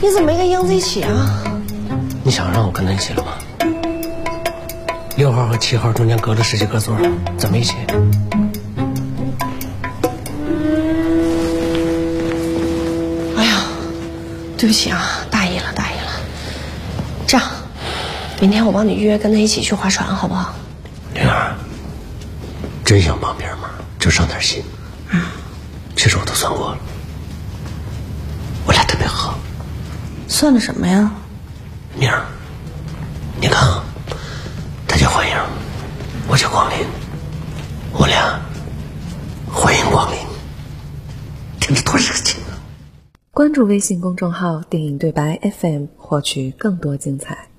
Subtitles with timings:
[0.00, 1.42] 你怎么没跟英子一起啊？
[2.22, 3.32] 你想让我跟他一起了吗？
[5.16, 6.96] 六号和七号中间隔了十几个座，
[7.36, 7.74] 怎么一起？
[13.36, 13.62] 哎呀，
[14.56, 16.12] 对不起啊，大意了，大意了。
[17.26, 17.46] 这样，
[18.40, 20.54] 明天我帮你约跟他一起去划船，好不好？
[21.14, 21.54] 灵儿，
[22.84, 24.62] 真想帮别人忙，就上点心。
[25.10, 25.20] 嗯，
[25.96, 26.78] 其实我都算过了，
[30.40, 31.12] 算的什么呀？
[31.94, 32.24] 明儿，
[33.42, 33.84] 你看啊，
[34.88, 35.36] 他叫欢迎，
[36.28, 36.78] 我叫光临，
[37.92, 38.40] 我俩
[39.52, 40.18] 欢迎光临，
[41.60, 42.56] 听着多热情啊！
[43.32, 47.49] 关注微信公众号“电影对白 FM”，获取更多精彩。